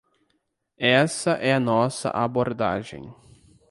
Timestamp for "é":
1.33-1.53